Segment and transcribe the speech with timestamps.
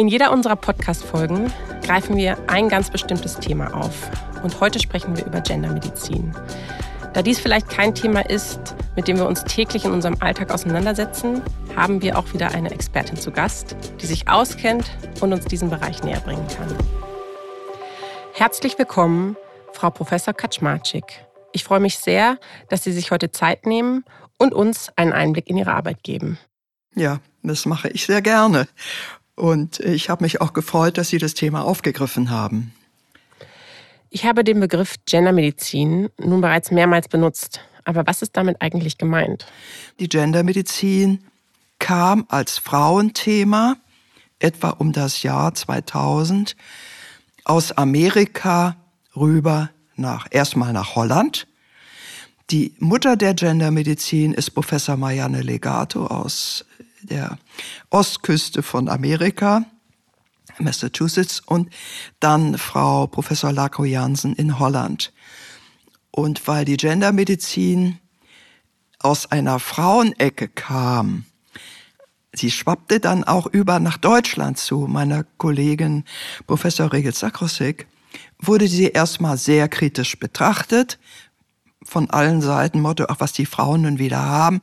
[0.00, 4.10] In jeder unserer Podcast-Folgen greifen wir ein ganz bestimmtes Thema auf.
[4.42, 6.34] Und heute sprechen wir über Gendermedizin.
[7.12, 11.42] Da dies vielleicht kein Thema ist, mit dem wir uns täglich in unserem Alltag auseinandersetzen,
[11.76, 14.90] haben wir auch wieder eine Expertin zu Gast, die sich auskennt
[15.20, 16.74] und uns diesen Bereich näher bringen kann.
[18.32, 19.36] Herzlich willkommen,
[19.74, 21.26] Frau Professor Kaczmarczyk.
[21.52, 22.38] Ich freue mich sehr,
[22.70, 24.06] dass Sie sich heute Zeit nehmen
[24.38, 26.38] und uns einen Einblick in Ihre Arbeit geben.
[26.94, 28.66] Ja, das mache ich sehr gerne.
[29.40, 32.74] Und ich habe mich auch gefreut, dass Sie das Thema aufgegriffen haben.
[34.10, 37.60] Ich habe den Begriff Gendermedizin nun bereits mehrmals benutzt.
[37.84, 39.46] Aber was ist damit eigentlich gemeint?
[39.98, 41.24] Die Gendermedizin
[41.78, 43.78] kam als Frauenthema
[44.40, 46.54] etwa um das Jahr 2000
[47.44, 48.76] aus Amerika
[49.16, 51.46] rüber nach erstmal nach Holland.
[52.50, 56.66] Die Mutter der Gendermedizin ist Professor Marianne Legato aus
[57.02, 57.38] der
[57.90, 59.64] Ostküste von Amerika.
[60.58, 61.70] Massachusetts und
[62.18, 65.12] dann Frau Professor Lako Jansen in Holland.
[66.10, 67.98] Und weil die Gendermedizin
[68.98, 71.24] aus einer Frauenecke kam,
[72.32, 76.04] sie schwappte dann auch über nach Deutschland zu meiner Kollegin
[76.46, 77.86] Professor Regel Sakrosik,
[78.38, 80.98] wurde sie erstmal sehr kritisch betrachtet,
[81.82, 84.60] von allen Seiten, Motto, ach, was die Frauen nun wieder haben.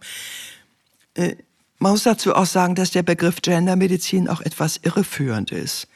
[1.80, 5.88] Man muss dazu auch sagen, dass der Begriff Gendermedizin auch etwas irreführend ist.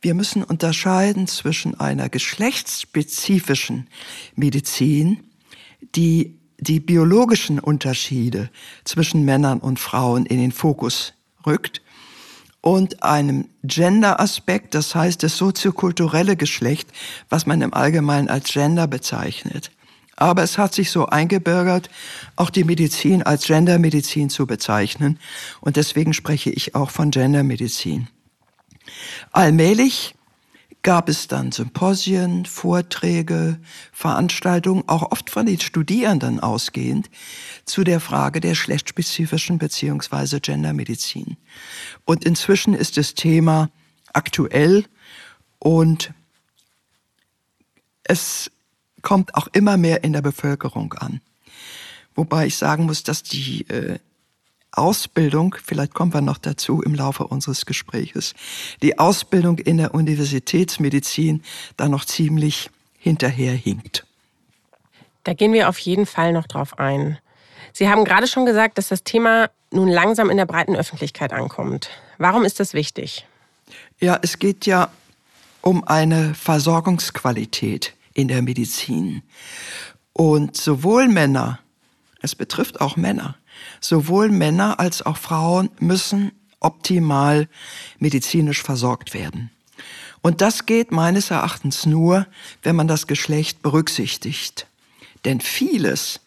[0.00, 3.88] Wir müssen unterscheiden zwischen einer geschlechtsspezifischen
[4.34, 5.24] Medizin,
[5.94, 8.50] die die biologischen Unterschiede
[8.84, 11.12] zwischen Männern und Frauen in den Fokus
[11.46, 11.82] rückt,
[12.66, 16.88] und einem Gender-Aspekt, das heißt das soziokulturelle Geschlecht,
[17.28, 19.70] was man im Allgemeinen als Gender bezeichnet.
[20.16, 21.90] Aber es hat sich so eingebürgert,
[22.36, 25.18] auch die Medizin als Gendermedizin zu bezeichnen.
[25.60, 28.08] Und deswegen spreche ich auch von Gendermedizin.
[29.32, 30.14] Allmählich
[30.82, 33.58] gab es dann Symposien, Vorträge,
[33.92, 37.10] Veranstaltungen, auch oft von den Studierenden ausgehend,
[37.64, 41.36] zu der Frage der geschlechtsspezifischen beziehungsweise Gendermedizin.
[42.04, 43.68] Und inzwischen ist das Thema
[44.12, 44.84] aktuell
[45.58, 46.12] und
[48.04, 48.52] es
[49.06, 51.20] kommt auch immer mehr in der Bevölkerung an.
[52.16, 54.00] Wobei ich sagen muss, dass die äh,
[54.72, 58.34] Ausbildung, vielleicht kommen wir noch dazu im Laufe unseres Gespräches,
[58.82, 61.44] die Ausbildung in der Universitätsmedizin
[61.76, 62.68] da noch ziemlich
[62.98, 64.04] hinterherhinkt.
[65.22, 67.16] Da gehen wir auf jeden Fall noch drauf ein.
[67.72, 71.90] Sie haben gerade schon gesagt, dass das Thema nun langsam in der breiten Öffentlichkeit ankommt.
[72.18, 73.24] Warum ist das wichtig?
[74.00, 74.90] Ja, es geht ja
[75.60, 79.22] um eine Versorgungsqualität in der Medizin.
[80.12, 81.60] Und sowohl Männer,
[82.22, 83.36] es betrifft auch Männer,
[83.80, 87.48] sowohl Männer als auch Frauen müssen optimal
[87.98, 89.50] medizinisch versorgt werden.
[90.22, 92.26] Und das geht meines Erachtens nur,
[92.62, 94.66] wenn man das Geschlecht berücksichtigt.
[95.26, 96.20] Denn vieles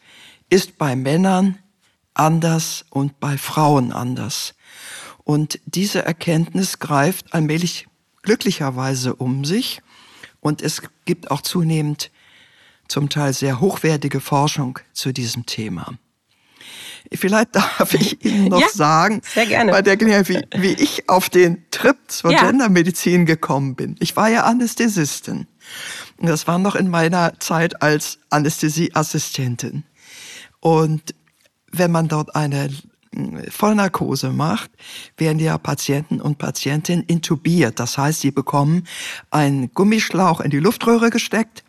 [0.50, 1.58] ist bei Männern
[2.14, 4.54] anders und bei Frauen anders.
[5.24, 7.88] Und diese Erkenntnis greift allmählich
[8.22, 9.82] glücklicherweise um sich.
[10.40, 12.12] Und es gibt auch zunehmend
[12.88, 15.98] zum Teil sehr hochwertige Forschung zu diesem Thema.
[17.14, 21.98] Vielleicht darf ich Ihnen noch ja, sagen, bei der wie, wie ich auf den Trip
[22.08, 22.46] zur ja.
[22.46, 23.96] Gendermedizin gekommen bin.
[24.00, 25.48] Ich war ja Anästhesistin.
[26.18, 29.84] Und das war noch in meiner Zeit als Anästhesieassistentin.
[30.60, 31.16] Und
[31.72, 32.70] wenn man dort eine
[33.50, 34.72] Vollnarkose macht,
[35.18, 37.80] werden ja Patienten und Patientinnen intubiert.
[37.80, 38.88] Das heißt, sie bekommen
[39.32, 41.64] einen Gummischlauch in die Luftröhre gesteckt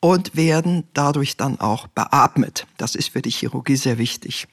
[0.00, 2.66] und werden dadurch dann auch beatmet.
[2.76, 4.46] Das ist für die Chirurgie sehr wichtig.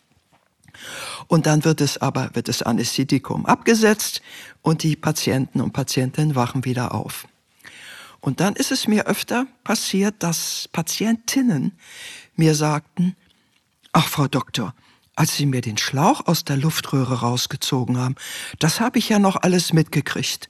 [1.28, 4.22] Und dann wird es aber, wird das Anästhetikum abgesetzt
[4.62, 7.28] und die Patienten und Patientinnen wachen wieder auf.
[8.20, 11.74] Und dann ist es mir öfter passiert, dass Patientinnen
[12.36, 13.16] mir sagten,
[13.92, 14.74] ach Frau Doktor,
[15.16, 18.16] als Sie mir den Schlauch aus der Luftröhre rausgezogen haben,
[18.60, 20.50] das habe ich ja noch alles mitgekriegt.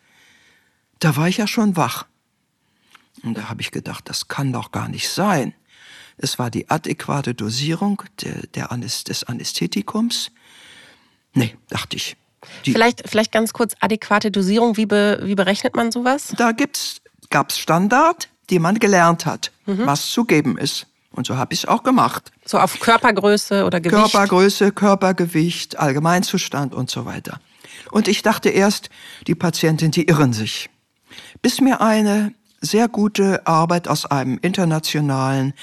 [1.00, 2.06] Da war ich ja schon wach.
[3.24, 5.54] Und da habe ich gedacht, das kann doch gar nicht sein.
[6.18, 10.32] Es war die adäquate Dosierung der, der Anäst des Anästhetikums.
[11.34, 12.16] Nee, dachte ich.
[12.64, 14.78] vielleicht, vielleicht ganz kurz adäquate Dosierung.
[14.78, 16.34] Wie, be, wie berechnet man sowas?
[16.38, 19.86] Da gibt's, gab's Standard, die man gelernt hat, mhm.
[19.86, 20.88] was zu geben ist.
[21.14, 22.32] Und so habe ich es auch gemacht.
[22.44, 24.02] So auf Körpergröße oder Gewicht?
[24.02, 27.40] Körpergröße, Körpergewicht, Allgemeinzustand und so weiter.
[27.92, 28.90] Und ich dachte erst,
[29.28, 30.70] die Patientin, die irren sich.
[31.42, 35.54] Bis mir eine sehr gute Arbeit aus einem internationalen,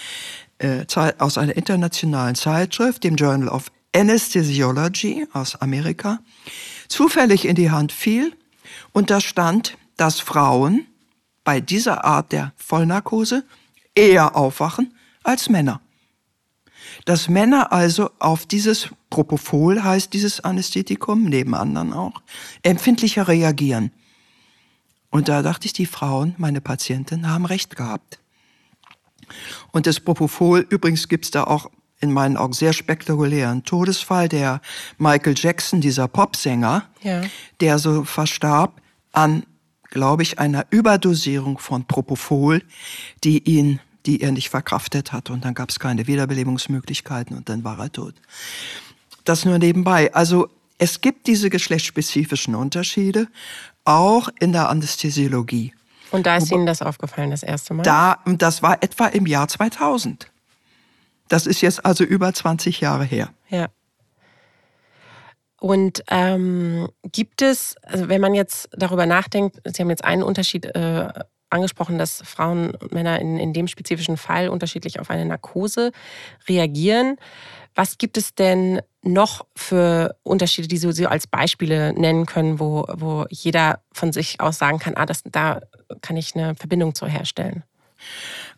[0.58, 0.84] äh,
[1.18, 6.20] aus einer internationalen Zeitschrift, dem Journal of Anesthesiology aus Amerika,
[6.88, 8.32] zufällig in die Hand fiel
[8.92, 10.86] Und da stand, dass Frauen
[11.42, 13.44] bei dieser Art der Vollnarkose
[13.96, 15.80] eher aufwachen als Männer.
[17.04, 22.22] Dass Männer also auf dieses Propofol heißt dieses Anästhetikum, neben anderen auch,
[22.62, 23.92] empfindlicher reagieren.
[25.10, 28.20] Und da dachte ich, die Frauen, meine Patienten, haben recht gehabt.
[29.72, 31.70] Und das Propofol, übrigens gibt's da auch
[32.00, 34.60] in meinen Augen sehr spektakulären Todesfall, der
[34.98, 37.22] Michael Jackson, dieser Popsänger, ja.
[37.60, 38.80] der so verstarb
[39.12, 39.44] an,
[39.90, 42.62] glaube ich, einer Überdosierung von Propofol,
[43.22, 45.30] die ihn, die er nicht verkraftet hat.
[45.30, 48.14] Und dann gab es keine Wiederbelebungsmöglichkeiten und dann war er tot.
[49.24, 50.12] Das nur nebenbei.
[50.14, 50.48] Also
[50.78, 53.28] es gibt diese geschlechtsspezifischen Unterschiede,
[53.84, 55.74] auch in der Anästhesiologie.
[56.10, 57.82] Und da ist Ihnen das aufgefallen das erste Mal?
[57.82, 60.30] Da, das war etwa im Jahr 2000.
[61.28, 63.30] Das ist jetzt also über 20 Jahre her.
[63.48, 63.68] Ja.
[65.60, 70.64] Und ähm, gibt es, also wenn man jetzt darüber nachdenkt, Sie haben jetzt einen Unterschied
[70.64, 71.08] äh,
[71.50, 75.92] angesprochen, dass Frauen und Männer in, in dem spezifischen Fall unterschiedlich auf eine Narkose
[76.48, 77.16] reagieren.
[77.74, 83.26] Was gibt es denn noch für Unterschiede, die Sie als Beispiele nennen können, wo, wo
[83.30, 85.60] jeder von sich aus sagen kann, ah, das, da
[86.02, 87.62] kann ich eine Verbindung zu herstellen?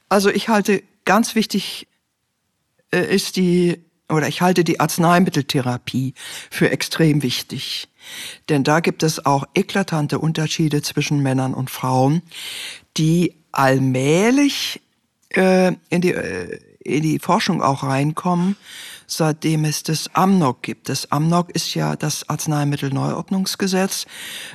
[0.09, 1.89] Also ich halte ganz wichtig
[2.93, 6.15] äh, ist die, oder ich halte die Arzneimitteltherapie
[6.51, 7.89] für extrem wichtig.
[8.49, 12.23] Denn da gibt es auch eklatante Unterschiede zwischen Männern und Frauen,
[12.97, 14.81] die allmählich
[15.31, 18.57] äh, in, die, äh, in die Forschung auch reinkommen,
[19.07, 20.89] seitdem es das AMNOG gibt.
[20.89, 24.07] Das AMNOG ist ja das Arzneimittelneuordnungsgesetz,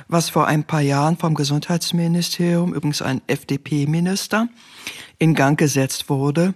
[0.08, 4.48] was vor ein paar Jahren vom Gesundheitsministerium, übrigens ein FDP-Minister,
[5.18, 6.54] in Gang gesetzt wurde,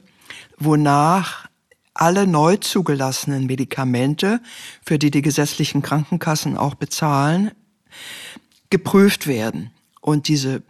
[0.58, 1.48] wonach
[1.94, 4.40] alle neu zugelassenen Medikamente,
[4.84, 7.50] für die die gesetzlichen Krankenkassen auch bezahlen,
[8.70, 9.70] geprüft werden.
[10.00, 10.62] Und diese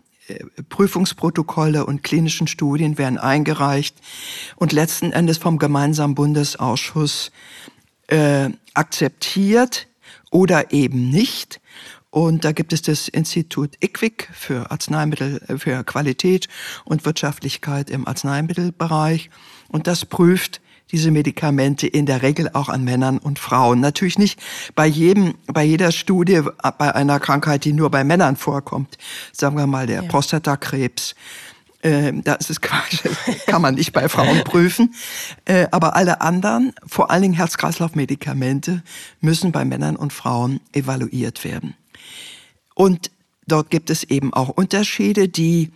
[0.68, 3.96] Prüfungsprotokolle und klinischen Studien werden eingereicht
[4.56, 7.32] und letzten Endes vom gemeinsamen Bundesausschuss
[8.06, 9.88] äh, akzeptiert
[10.30, 11.60] oder eben nicht.
[12.10, 16.48] Und da gibt es das Institut IQWIC für Arzneimittel, äh, für Qualität
[16.84, 19.30] und Wirtschaftlichkeit im Arzneimittelbereich.
[19.68, 20.60] Und das prüft
[20.92, 23.80] diese Medikamente in der Regel auch an Männern und Frauen.
[23.80, 24.38] Natürlich nicht
[24.74, 26.42] bei jedem, bei jeder Studie
[26.78, 28.98] bei einer Krankheit, die nur bei Männern vorkommt.
[29.32, 30.08] Sagen wir mal der ja.
[30.08, 31.14] Prostatakrebs.
[31.80, 33.02] Äh, das ist Quatsch,
[33.46, 34.94] kann man nicht bei Frauen prüfen.
[35.46, 38.82] Äh, aber alle anderen, vor allen Dingen Herz-Kreislauf-Medikamente,
[39.20, 41.74] müssen bei Männern und Frauen evaluiert werden.
[42.74, 43.10] Und
[43.46, 45.72] dort gibt es eben auch Unterschiede, die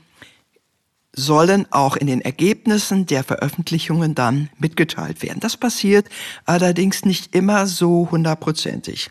[1.17, 5.41] sollen auch in den Ergebnissen der Veröffentlichungen dann mitgeteilt werden.
[5.41, 6.09] Das passiert
[6.45, 9.11] allerdings nicht immer so hundertprozentig.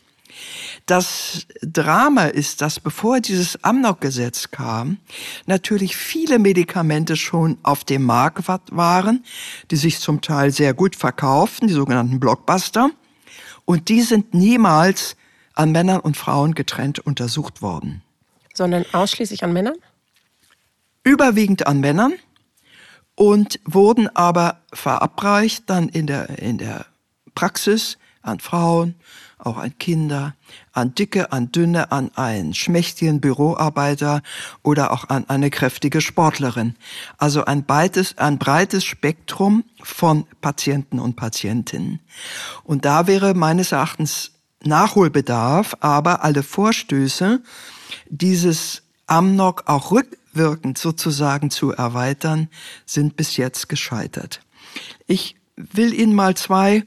[0.85, 4.97] Das Drama ist, dass bevor dieses Amnok-Gesetz kam,
[5.45, 9.23] natürlich viele Medikamente schon auf dem Markt waren,
[9.71, 12.91] die sich zum Teil sehr gut verkauften, die sogenannten Blockbuster.
[13.63, 15.15] Und die sind niemals
[15.53, 18.03] an Männern und Frauen getrennt untersucht worden.
[18.53, 19.75] Sondern ausschließlich an Männern?
[21.05, 22.13] Überwiegend an Männern
[23.15, 26.85] und wurden aber verabreicht dann in der, in der
[27.33, 28.95] Praxis an Frauen,
[29.37, 30.33] auch an Kinder,
[30.73, 34.23] an Dicke, an Dünne, an einen schmächtigen Büroarbeiter
[34.63, 36.75] oder auch an eine kräftige Sportlerin.
[37.17, 41.99] Also ein breites, ein breites Spektrum von Patienten und Patientinnen.
[42.63, 44.31] Und da wäre meines Erachtens
[44.63, 47.43] Nachholbedarf, aber alle Vorstöße,
[48.09, 52.49] dieses Amnok auch rück rückwirkend sozusagen zu erweitern,
[52.85, 54.41] sind bis jetzt gescheitert.
[55.07, 56.83] Ich will Ihnen mal zwei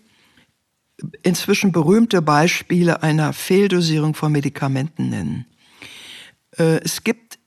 [1.22, 5.46] inzwischen berühmte Beispiele einer Fehldosierung von Medikamenten nennen.
[6.58, 7.38] Äh, es gibt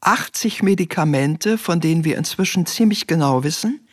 [0.00, 3.88] 80 Medikamente, von denen wir inzwischen ziemlich genau wissen,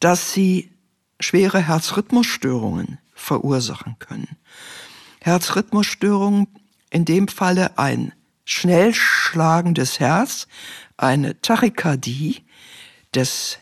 [0.00, 0.70] dass sie
[1.18, 4.36] schwere Herzrhythmusstörungen verursachen können.
[5.20, 6.46] Herzrhythmusstörungen,
[6.90, 8.12] in dem Falle ein
[8.50, 10.48] schnell schlagendes Herz,
[10.96, 12.44] eine Tachykardie
[13.14, 13.58] des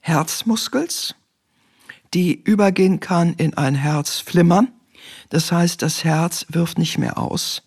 [0.00, 1.14] Herzmuskels,
[2.14, 4.72] die übergehen kann in ein Herzflimmern.
[5.28, 7.62] Das heißt, das Herz wirft nicht mehr aus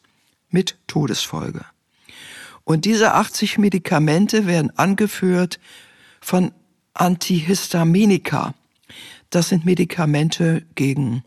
[0.49, 1.63] mit Todesfolge.
[2.63, 5.59] Und diese 80 Medikamente werden angeführt
[6.19, 6.51] von
[6.95, 8.55] Antihistaminika.
[9.29, 11.23] Das sind Medikamente gegen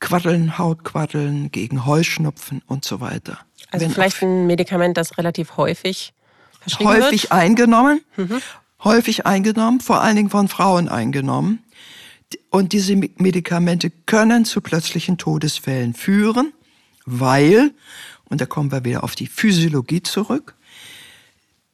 [0.00, 3.38] Quaddeln, Hautquaddeln, gegen Heuschnupfen und so weiter.
[3.72, 6.12] Also Wenn vielleicht ein Medikament, das relativ häufig
[6.78, 7.32] häufig wird.
[7.32, 8.40] eingenommen, mhm.
[8.84, 11.64] häufig eingenommen, vor allen Dingen von Frauen eingenommen.
[12.50, 16.52] Und diese Medikamente können zu plötzlichen Todesfällen führen,
[17.04, 17.72] weil,
[18.26, 20.54] und da kommen wir wieder auf die Physiologie zurück.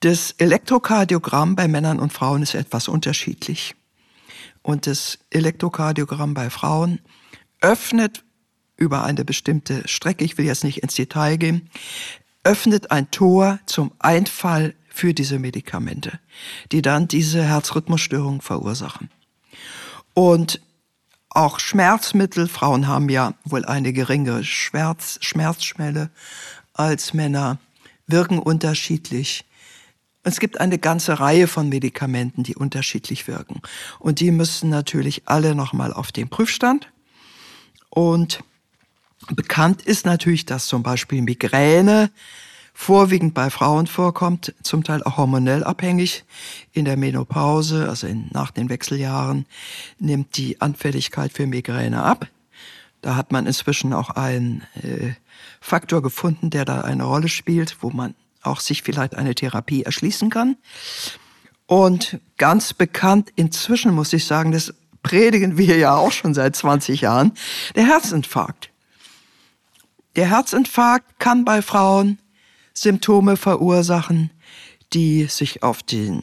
[0.00, 3.74] Das Elektrokardiogramm bei Männern und Frauen ist etwas unterschiedlich.
[4.62, 7.00] Und das Elektrokardiogramm bei Frauen
[7.60, 8.24] öffnet
[8.78, 11.68] über eine bestimmte Strecke, ich will jetzt nicht ins Detail gehen,
[12.44, 16.18] öffnet ein Tor zum Einfall für diese Medikamente,
[16.72, 19.10] die dann diese Herzrhythmusstörungen verursachen.
[20.14, 20.60] Und
[21.30, 26.10] auch Schmerzmittel, Frauen haben ja wohl eine geringere Schmerz, Schmerzschwelle
[26.72, 27.58] als Männer,
[28.06, 29.44] wirken unterschiedlich.
[30.22, 33.60] Es gibt eine ganze Reihe von Medikamenten, die unterschiedlich wirken.
[33.98, 36.90] Und die müssen natürlich alle nochmal auf den Prüfstand.
[37.90, 38.42] Und
[39.36, 42.10] bekannt ist natürlich, dass zum Beispiel Migräne
[42.72, 46.24] vorwiegend bei Frauen vorkommt, zum Teil auch hormonell abhängig.
[46.72, 49.46] In der Menopause, also in, nach den Wechseljahren,
[49.98, 52.28] nimmt die Anfälligkeit für Migräne ab.
[53.00, 55.12] Da hat man inzwischen auch einen äh,
[55.60, 60.30] Faktor gefunden, der da eine Rolle spielt, wo man auch sich vielleicht eine Therapie erschließen
[60.30, 60.56] kann.
[61.66, 67.00] Und ganz bekannt inzwischen muss ich sagen, das predigen wir ja auch schon seit 20
[67.02, 67.32] Jahren,
[67.74, 68.70] der Herzinfarkt.
[70.18, 72.18] Der Herzinfarkt kann bei Frauen
[72.74, 74.32] Symptome verursachen,
[74.92, 76.22] die sich auf den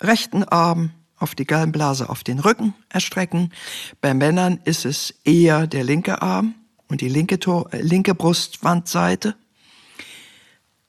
[0.00, 3.52] rechten Arm, auf die Gallenblase, auf den Rücken erstrecken.
[4.00, 6.56] Bei Männern ist es eher der linke Arm
[6.88, 9.36] und die linke, Tor, äh, linke Brustwandseite.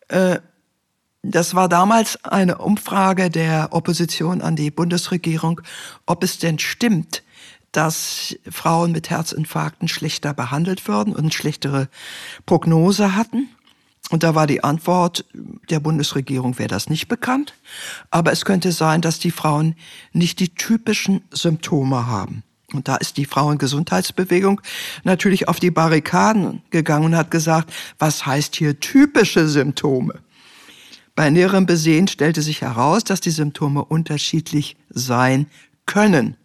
[0.07, 0.39] Äh,
[1.21, 5.61] das war damals eine Umfrage der Opposition an die Bundesregierung,
[6.07, 7.21] ob es denn stimmt,
[7.73, 11.89] dass Frauen mit Herzinfarkten schlechter behandelt würden und schlechtere
[12.45, 13.49] Prognose hatten.
[14.09, 15.25] Und da war die Antwort
[15.69, 17.53] der Bundesregierung, wäre das nicht bekannt.
[18.11, 19.75] Aber es könnte sein, dass die Frauen
[20.11, 22.43] nicht die typischen Symptome haben.
[22.73, 24.61] Und da ist die Frauengesundheitsbewegung
[25.03, 30.19] natürlich auf die Barrikaden gegangen und hat gesagt, was heißt hier typische Symptome?
[31.15, 35.47] Bei näherem Besehen stellte sich heraus, dass die Symptome unterschiedlich sein
[35.85, 36.37] können.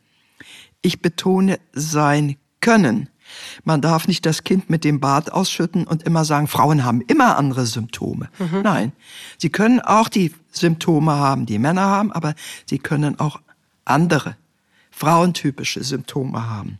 [0.82, 3.08] Ich betone sein können.
[3.64, 7.37] Man darf nicht das Kind mit dem Bart ausschütten und immer sagen, Frauen haben immer
[7.37, 8.30] andere Symptome.
[8.38, 8.62] Mhm.
[8.62, 8.92] Nein,
[9.37, 12.35] sie können auch die Symptome haben, die Männer haben, aber
[12.66, 13.40] sie können auch
[13.85, 14.37] andere,
[14.90, 16.78] frauentypische Symptome haben.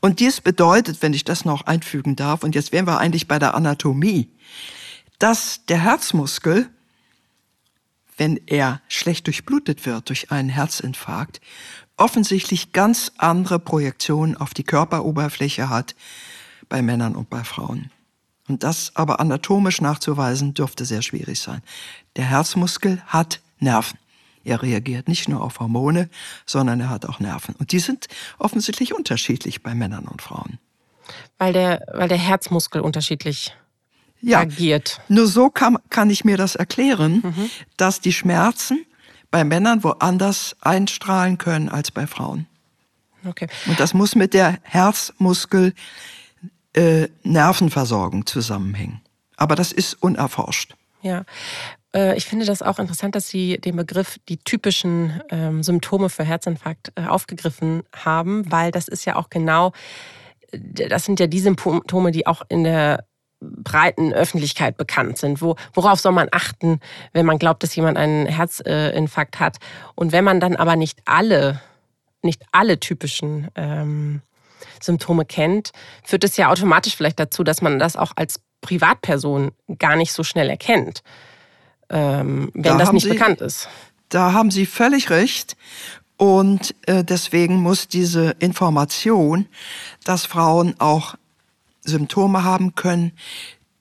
[0.00, 3.38] Und dies bedeutet, wenn ich das noch einfügen darf, und jetzt wären wir eigentlich bei
[3.38, 4.28] der Anatomie,
[5.18, 6.68] dass der Herzmuskel,
[8.16, 11.40] wenn er schlecht durchblutet wird durch einen Herzinfarkt,
[11.96, 15.94] offensichtlich ganz andere Projektionen auf die Körperoberfläche hat
[16.68, 17.90] bei Männern und bei Frauen.
[18.48, 21.62] Und das aber anatomisch nachzuweisen, dürfte sehr schwierig sein.
[22.16, 23.98] Der Herzmuskel hat Nerven.
[24.44, 26.10] Er reagiert nicht nur auf Hormone,
[26.46, 27.54] sondern er hat auch Nerven.
[27.54, 28.08] Und die sind
[28.38, 30.58] offensichtlich unterschiedlich bei Männern und Frauen.
[31.38, 33.54] Weil der, weil der Herzmuskel unterschiedlich
[34.20, 35.00] ja, agiert.
[35.08, 37.50] Nur so kann, kann ich mir das erklären, mhm.
[37.76, 38.84] dass die Schmerzen
[39.32, 42.46] bei Männern woanders einstrahlen können als bei Frauen.
[43.26, 43.48] Okay.
[43.66, 45.74] Und das muss mit der Herzmuskel
[46.74, 47.08] äh,
[48.26, 49.00] zusammenhängen.
[49.36, 50.74] Aber das ist unerforscht.
[51.00, 51.24] Ja.
[51.94, 56.24] Äh, ich finde das auch interessant, dass Sie den Begriff die typischen ähm, Symptome für
[56.24, 59.72] Herzinfarkt äh, aufgegriffen haben, weil das ist ja auch genau,
[60.52, 63.06] das sind ja die Symptome, die auch in der
[63.42, 65.42] breiten Öffentlichkeit bekannt sind.
[65.42, 66.80] Wo, worauf soll man achten,
[67.12, 69.58] wenn man glaubt, dass jemand einen Herzinfarkt hat?
[69.94, 71.60] Und wenn man dann aber nicht alle,
[72.22, 74.22] nicht alle typischen ähm,
[74.80, 75.72] Symptome kennt,
[76.04, 80.22] führt es ja automatisch vielleicht dazu, dass man das auch als Privatperson gar nicht so
[80.22, 81.02] schnell erkennt,
[81.90, 83.68] ähm, wenn da das nicht Sie, bekannt ist.
[84.08, 85.56] Da haben Sie völlig recht.
[86.16, 89.48] Und äh, deswegen muss diese Information,
[90.04, 91.16] dass Frauen auch
[91.84, 93.12] Symptome haben können,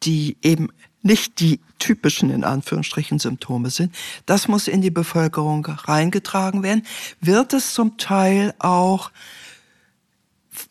[0.03, 0.69] die eben
[1.03, 3.93] nicht die typischen in Anführungsstrichen Symptome sind.
[4.25, 6.85] Das muss in die Bevölkerung reingetragen werden.
[7.19, 9.11] Wird es zum Teil auch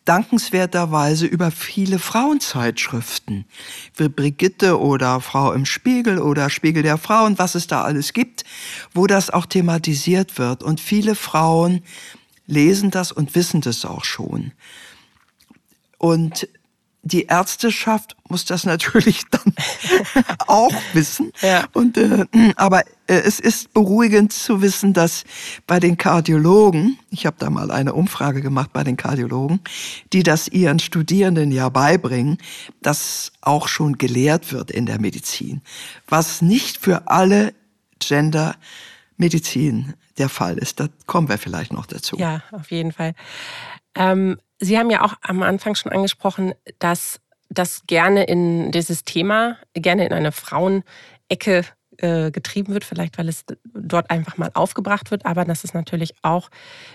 [0.04, 3.44] dankenswerterweise über viele Frauenzeitschriften,
[3.96, 8.44] wie Brigitte oder Frau im Spiegel oder Spiegel der Frauen, was es da alles gibt,
[8.92, 10.62] wo das auch thematisiert wird.
[10.62, 11.82] Und viele Frauen
[12.46, 14.52] lesen das und wissen das auch schon.
[15.99, 16.49] Und
[17.02, 19.54] die Ärzteschaft muss das natürlich dann
[20.47, 21.33] auch wissen.
[21.40, 21.64] Ja.
[21.73, 22.26] Und, äh,
[22.57, 25.25] aber äh, es ist beruhigend zu wissen, dass
[25.66, 29.61] bei den Kardiologen, ich habe da mal eine Umfrage gemacht bei den Kardiologen,
[30.12, 32.38] die das ihren Studierenden ja beibringen,
[32.83, 35.62] dass auch schon gelehrt wird in der Medizin,
[36.07, 37.54] was nicht für alle
[37.99, 40.80] Gendermedizin der Fall ist.
[40.80, 42.16] Da kommen wir vielleicht noch dazu.
[42.16, 43.14] Ja, auf jeden Fall.
[43.95, 49.56] Ähm, Sie haben ja auch am Anfang schon angesprochen, dass das gerne in dieses Thema,
[49.74, 51.64] gerne in eine Frauenecke
[52.00, 56.14] äh, getrieben wird, vielleicht weil es dort einfach mal aufgebracht wird, aber dass es natürlich
[56.22, 56.48] auch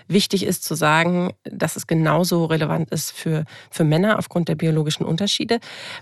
[0.08, 5.04] wichtig ist zu sagen, dass es genauso relevant ist für, für Männer aufgrund der biologischen
[5.04, 5.60] Unterschiede.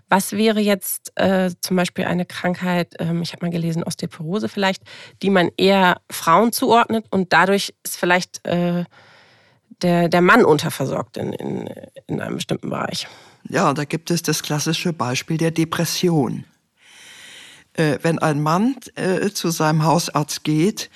[0.09, 4.83] Was wäre jetzt äh, zum Beispiel eine Krankheit, ähm, ich habe mal gelesen, Osteoporose vielleicht,
[5.23, 8.85] die man eher Frauen zuordnet und dadurch ist vielleicht äh,
[9.83, 11.71] der, der Mann unterversorgt in, in,
[12.07, 13.07] in einem bestimmten Bereich?
[13.49, 16.45] Ja, da gibt es das klassische Beispiel der Depression
[17.75, 20.91] äh, wenn ein Mann äh, zu seinem Hausarzt geht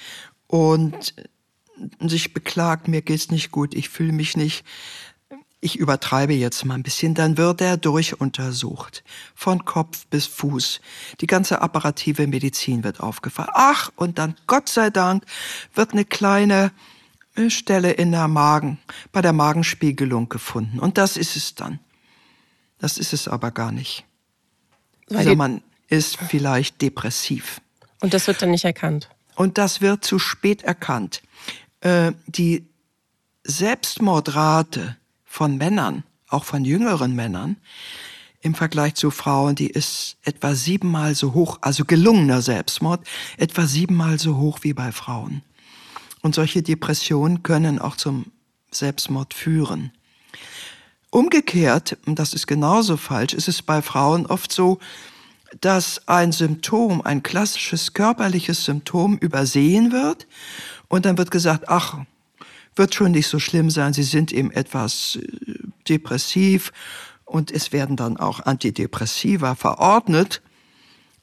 [0.46, 1.14] und
[2.00, 4.64] sich beklagt, mir geht's nicht gut, ich fühle mich nicht,
[5.60, 9.02] ich übertreibe jetzt mal ein bisschen, dann wird er durchuntersucht.
[9.34, 10.80] Von Kopf bis Fuß.
[11.20, 13.50] Die ganze apparative Medizin wird aufgefahren.
[13.54, 15.24] Ach, und dann, Gott sei Dank,
[15.74, 16.70] wird eine kleine
[17.50, 18.78] Stelle in der Magen,
[19.12, 20.78] bei der Magenspiegelung gefunden.
[20.78, 21.78] Und das ist es dann.
[22.78, 24.04] Das ist es aber gar nicht.
[25.10, 27.60] Also man, ist vielleicht depressiv.
[28.00, 29.08] Und das wird dann nicht erkannt.
[29.34, 31.22] Und das wird zu spät erkannt.
[31.80, 32.66] Äh, die
[33.44, 37.56] Selbstmordrate von Männern, auch von jüngeren Männern,
[38.40, 43.04] im Vergleich zu Frauen, die ist etwa siebenmal so hoch, also gelungener Selbstmord,
[43.36, 45.42] etwa siebenmal so hoch wie bei Frauen.
[46.22, 48.26] Und solche Depressionen können auch zum
[48.70, 49.92] Selbstmord führen.
[51.10, 54.78] Umgekehrt, und das ist genauso falsch, ist es bei Frauen oft so,
[55.60, 60.26] dass ein Symptom, ein klassisches körperliches Symptom übersehen wird
[60.88, 61.98] und dann wird gesagt, ach,
[62.76, 65.54] wird schon nicht so schlimm sein, Sie sind eben etwas äh,
[65.88, 66.72] depressiv
[67.24, 70.42] und es werden dann auch Antidepressiva verordnet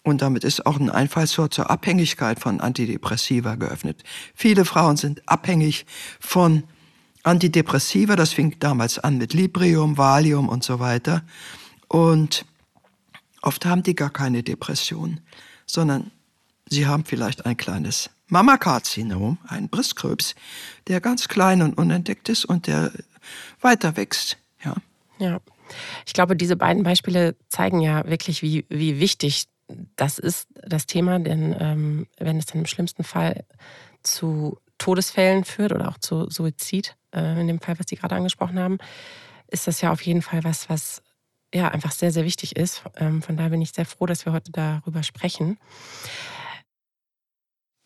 [0.05, 4.03] und damit ist auch ein Einfallstor zur Abhängigkeit von Antidepressiva geöffnet.
[4.33, 5.85] Viele Frauen sind abhängig
[6.19, 6.63] von
[7.23, 11.23] Antidepressiva, das fing damals an mit Librium, Valium und so weiter
[11.87, 12.45] und
[13.45, 15.21] Oft haben die gar keine Depression,
[15.67, 16.09] sondern
[16.67, 20.33] sie haben vielleicht ein kleines Mama-Card-Syndrom, einen Brustkrebs,
[20.87, 22.91] der ganz klein und unentdeckt ist und der
[23.61, 24.37] weiter wächst.
[24.63, 24.73] Ja.
[25.19, 25.39] ja.
[26.07, 29.45] Ich glaube, diese beiden Beispiele zeigen ja wirklich, wie, wie wichtig
[29.95, 33.45] das ist, das Thema, denn ähm, wenn es dann im schlimmsten Fall
[34.03, 38.59] zu Todesfällen führt oder auch zu Suizid, äh, in dem Fall, was Sie gerade angesprochen
[38.59, 38.77] haben,
[39.47, 41.01] ist das ja auf jeden Fall was, was
[41.53, 42.83] ja einfach sehr, sehr wichtig ist.
[42.97, 45.57] Ähm, von daher bin ich sehr froh, dass wir heute darüber sprechen.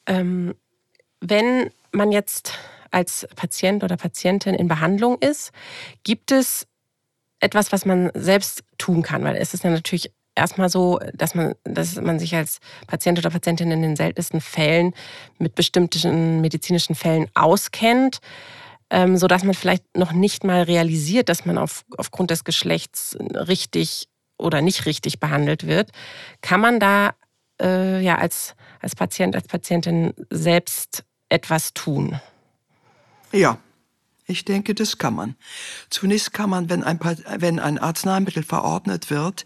[0.08, 0.56] Ähm,
[1.22, 2.58] wenn man jetzt
[2.92, 5.52] als Patient oder Patientin in Behandlung ist,
[6.04, 6.68] gibt es
[7.40, 9.24] etwas, was man selbst tun kann?
[9.24, 13.30] Weil es ist ja natürlich erstmal so, dass man, dass man sich als Patient oder
[13.30, 14.94] Patientin in den seltensten Fällen
[15.38, 18.20] mit bestimmten medizinischen Fällen auskennt
[18.90, 24.08] ähm, sodass man vielleicht noch nicht mal realisiert, dass man auf, aufgrund des Geschlechts richtig
[24.38, 25.92] oder nicht richtig behandelt wird.
[26.42, 27.14] Kann man da
[27.62, 32.20] äh, ja als, als Patient, als Patientin selbst etwas tun?
[33.32, 33.60] Ja,
[34.26, 35.36] ich denke, das kann man.
[35.90, 37.00] Zunächst kann man, wenn ein,
[37.38, 39.46] wenn ein Arzneimittel verordnet wird,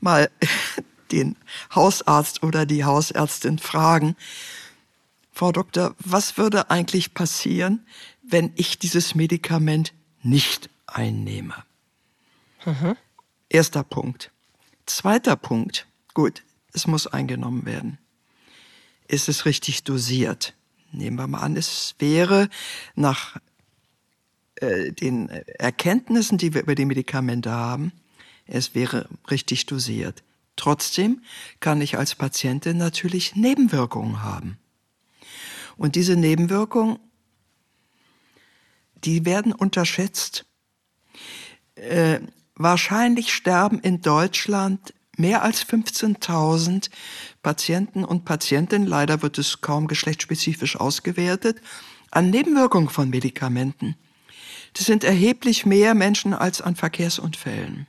[0.00, 0.30] mal
[1.12, 1.36] den
[1.74, 4.16] Hausarzt oder die Hausärztin fragen,
[5.32, 7.86] Frau Doktor, was würde eigentlich passieren,
[8.22, 11.54] wenn ich dieses Medikament nicht einnehme.
[12.64, 12.96] Mhm.
[13.48, 14.32] Erster Punkt.
[14.86, 15.86] Zweiter Punkt.
[16.12, 17.98] Gut, es muss eingenommen werden.
[19.06, 20.54] Ist es richtig dosiert?
[20.92, 22.48] Nehmen wir mal an, es wäre
[22.94, 23.36] nach
[24.56, 27.92] äh, den Erkenntnissen, die wir über die Medikamente haben,
[28.48, 30.24] es wäre richtig dosiert.
[30.56, 31.22] Trotzdem
[31.60, 34.58] kann ich als Patientin natürlich Nebenwirkungen haben.
[35.76, 36.98] Und diese Nebenwirkungen
[39.04, 40.44] die werden unterschätzt.
[41.74, 42.20] Äh,
[42.54, 46.90] wahrscheinlich sterben in Deutschland mehr als 15.000
[47.42, 51.60] Patienten und Patientinnen, leider wird es kaum geschlechtsspezifisch ausgewertet,
[52.10, 53.96] an Nebenwirkungen von Medikamenten.
[54.74, 57.86] Das sind erheblich mehr Menschen als an Verkehrsunfällen.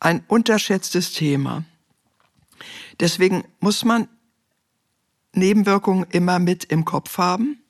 [0.00, 1.64] Ein unterschätztes Thema.
[3.00, 4.08] Deswegen muss man
[5.32, 7.62] Nebenwirkungen immer mit im Kopf haben.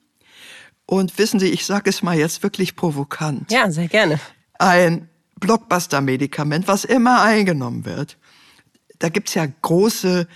[0.85, 3.51] Und wissen Sie, ich sage es mal jetzt wirklich provokant.
[3.51, 4.19] Ja, sehr gerne.
[4.57, 5.09] Ein
[5.39, 8.17] Blockbuster-Medikament, was immer eingenommen wird.
[8.99, 10.27] Da gibt's ja große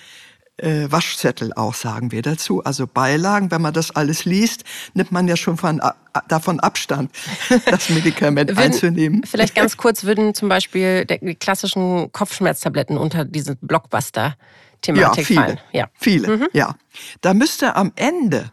[0.62, 2.64] äh, Waschzettel auch, sagen wir dazu.
[2.64, 5.96] Also Beilagen, wenn man das alles liest, nimmt man ja schon von, a,
[6.28, 7.12] davon Abstand,
[7.66, 9.24] das Medikament würden, einzunehmen.
[9.24, 15.60] Vielleicht ganz kurz würden zum Beispiel die klassischen Kopfschmerztabletten unter diese Blockbuster-Thematik ja, viele, fallen.
[15.72, 16.48] Ja, viele, mhm.
[16.54, 16.76] ja.
[17.22, 18.52] Da müsste am Ende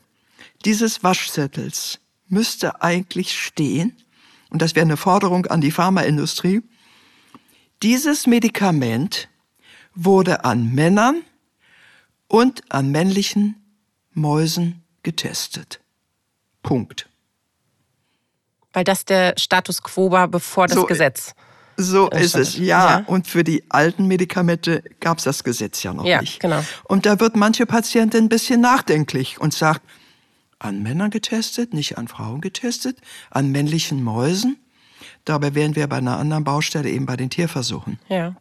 [0.65, 3.97] dieses Waschzettels müsste eigentlich stehen,
[4.51, 6.63] und das wäre eine Forderung an die Pharmaindustrie,
[7.83, 9.29] Dieses Medikament
[9.95, 11.23] wurde an Männern
[12.29, 13.57] und an männlichen
[14.13, 15.81] Mäusen getestet.
[16.63, 17.09] Punkt.
[18.73, 21.35] Weil das der Status quo war, bevor das So, Gesetz.
[21.77, 22.99] So Äh, ist es, ja.
[23.01, 23.05] Ja.
[23.07, 26.41] Und für die alten Medikamente gab es das Gesetz ja noch Ja, nicht.
[26.41, 26.63] genau.
[26.85, 29.83] Und da wird manche Patientin ein bisschen nachdenklich und sagt,
[30.59, 32.99] an Männern getestet, nicht an Frauen getestet,
[33.31, 34.59] an männlichen Mäusen.
[35.25, 38.01] Dabei wären wir bei einer anderen Baustelle eben bei den Tierversuchen.
[38.09, 38.35] Ja.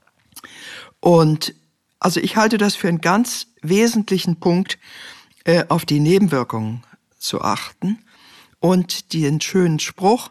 [1.00, 1.54] Und
[2.00, 4.78] also ich halte das für einen ganz wesentlichen Punkt,
[5.44, 6.84] äh, auf die Nebenwirkungen
[7.18, 8.00] zu achten.
[8.60, 10.30] Und den schönen Spruch,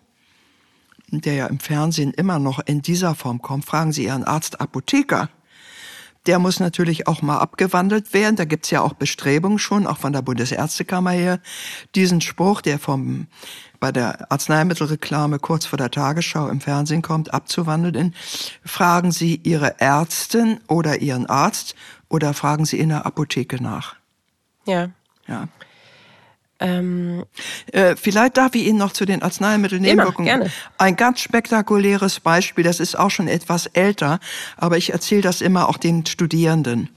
[1.11, 5.31] der ja im Fernsehen immer noch in dieser Form kommt, fragen Sie Ihren Arzt Apotheker.
[6.27, 8.35] Der muss natürlich auch mal abgewandelt werden.
[8.35, 11.41] Da gibt's ja auch Bestrebungen schon, auch von der Bundesärztekammer her,
[11.95, 13.29] diesen Spruch, der vom,
[13.81, 18.15] bei der Arzneimittelreklame kurz vor der Tagesschau im Fernsehen kommt, abzuwandeln in
[18.65, 21.75] Fragen Sie Ihre Ärztin oder Ihren Arzt
[22.09, 23.97] oder fragen Sie in der Apotheke nach.
[24.67, 24.91] Ja.
[25.27, 25.49] Ja.
[26.59, 27.25] Ähm,
[27.73, 30.53] Äh, vielleicht darf ich Ihnen noch zu den Arzneimittelnebenwirkungen Immer, gerne.
[30.79, 34.21] ein ganz spektakuläres Beispiel, das ist auch schon etwas älter,
[34.57, 36.89] aber ich erzähle das immer auch den Studierenden.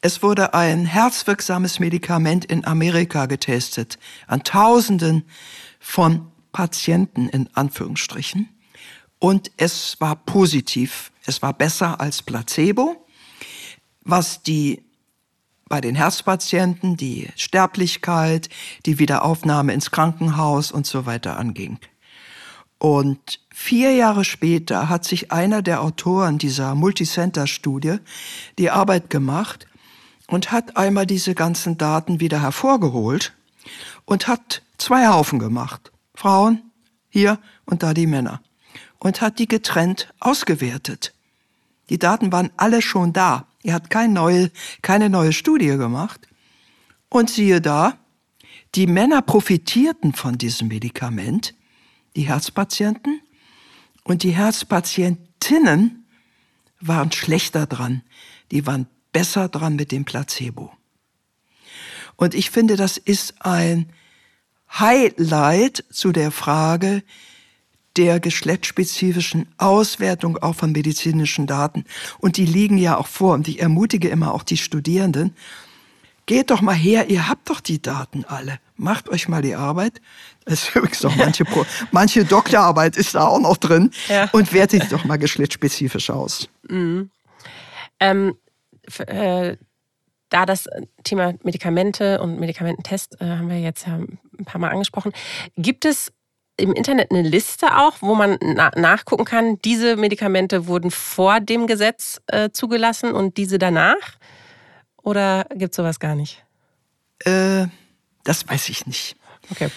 [0.00, 5.24] Es wurde ein herzwirksames Medikament in Amerika getestet, an Tausenden
[5.78, 8.48] von Patienten in Anführungsstrichen.
[9.18, 11.12] Und es war positiv.
[11.24, 13.06] Es war besser als Placebo,
[14.02, 14.84] was die
[15.68, 18.48] bei den Herzpatienten die Sterblichkeit,
[18.86, 21.78] die Wiederaufnahme ins Krankenhaus und so weiter anging.
[22.78, 27.98] Und vier Jahre später hat sich einer der Autoren dieser Multicenter-Studie
[28.58, 29.66] die Arbeit gemacht
[30.28, 33.34] und hat einmal diese ganzen Daten wieder hervorgeholt
[34.04, 35.92] und hat zwei Haufen gemacht.
[36.14, 36.62] Frauen
[37.10, 38.42] hier und da die Männer.
[38.98, 41.14] Und hat die getrennt ausgewertet.
[41.90, 43.46] Die Daten waren alle schon da.
[43.62, 44.50] Er hat kein neue,
[44.82, 46.26] keine neue Studie gemacht.
[47.08, 47.98] Und siehe da,
[48.74, 51.54] die Männer profitierten von diesem Medikament,
[52.16, 53.20] die Herzpatienten,
[54.04, 56.06] und die Herzpatientinnen
[56.80, 58.02] waren schlechter dran.
[58.50, 60.72] Die waren besser dran mit dem Placebo.
[62.16, 63.92] Und ich finde, das ist ein
[64.70, 67.02] Highlight zu der Frage
[67.96, 71.84] der geschlechtsspezifischen Auswertung auch von medizinischen Daten.
[72.18, 73.34] Und die liegen ja auch vor.
[73.34, 75.34] Und ich ermutige immer auch die Studierenden,
[76.26, 78.58] geht doch mal her, ihr habt doch die Daten alle.
[78.76, 80.00] Macht euch mal die Arbeit.
[80.44, 83.90] Das ist übrigens auch manche, Pro manche Doktorarbeit ist da auch noch drin.
[84.08, 84.28] Ja.
[84.32, 86.48] Und wertet doch mal geschlechtsspezifisch aus.
[86.70, 88.34] ähm,
[88.86, 89.56] f- äh,
[90.30, 90.68] da das
[91.04, 95.12] Thema Medikamente und Medikamententest äh, haben wir jetzt ja ein paar Mal angesprochen.
[95.56, 96.12] Gibt es
[96.56, 101.66] im Internet eine Liste auch, wo man na nachgucken kann, diese Medikamente wurden vor dem
[101.66, 104.18] Gesetz äh, zugelassen und diese danach?
[105.02, 106.44] Oder gibt es sowas gar nicht?
[107.20, 107.66] Äh,
[108.24, 109.16] das weiß ich nicht.
[109.50, 109.68] Okay.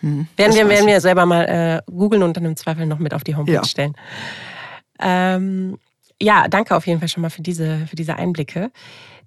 [0.00, 1.44] Hm, werden, wir, werden wir selber mal
[1.86, 3.64] äh, googeln und dann im Zweifel noch mit auf die Homepage Ja.
[3.64, 3.94] stellen.
[4.98, 5.78] Ähm,
[6.20, 8.70] ja, danke auf jeden Fall schon mal für diese, für diese Einblicke.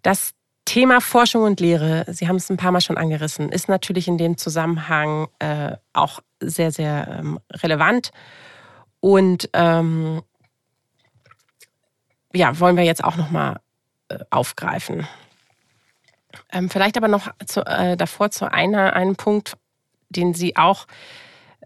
[0.01, 0.31] Das
[0.65, 4.17] Thema Forschung und Lehre, Sie haben es ein paar Mal schon angerissen, ist natürlich in
[4.17, 8.11] dem Zusammenhang äh, auch sehr, sehr ähm, relevant.
[8.99, 10.21] Und ähm,
[12.33, 13.59] ja, wollen wir jetzt auch nochmal
[14.07, 15.07] äh, aufgreifen.
[16.51, 19.57] Ähm, vielleicht aber noch zu, äh, davor zu einer, einem Punkt,
[20.09, 20.87] den Sie auch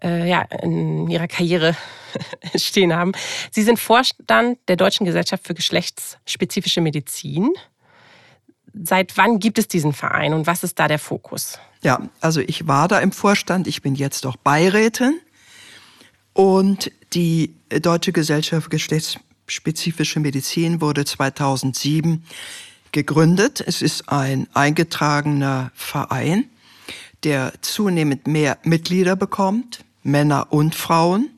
[0.03, 1.75] äh, ja, in Ihrer Karriere
[2.55, 3.11] stehen haben.
[3.51, 7.49] Sie sind Vorstand der Deutschen Gesellschaft für geschlechtsspezifische Medizin.
[8.83, 11.59] Seit wann gibt es diesen Verein und was ist da der Fokus?
[11.83, 15.19] Ja, also ich war da im Vorstand, ich bin jetzt auch Beirätin.
[16.33, 22.23] Und die Deutsche Gesellschaft für geschlechtsspezifische Medizin wurde 2007
[22.91, 23.63] gegründet.
[23.65, 26.45] Es ist ein eingetragener Verein,
[27.23, 31.29] der zunehmend mehr Mitglieder bekommt, Männer und Frauen.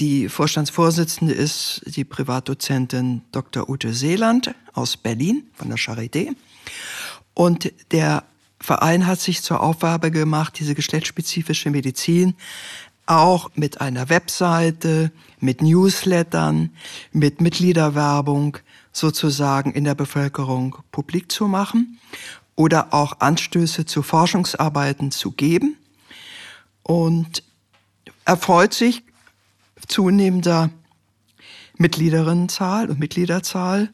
[0.00, 3.68] Die Vorstandsvorsitzende ist die Privatdozentin Dr.
[3.68, 6.34] Ute Seeland aus Berlin von der Charité.
[7.34, 8.24] Und der
[8.58, 12.34] Verein hat sich zur Aufgabe gemacht, diese geschlechtsspezifische Medizin
[13.04, 16.70] auch mit einer Webseite, mit Newslettern,
[17.12, 18.56] mit Mitgliederwerbung
[18.92, 21.98] sozusagen in der Bevölkerung publik zu machen
[22.56, 25.76] oder auch Anstöße zu Forschungsarbeiten zu geben
[26.84, 27.42] und
[28.24, 29.02] erfreut sich
[29.90, 30.70] zunehmender
[31.76, 33.90] Mitgliederinnenzahl und Mitgliederzahl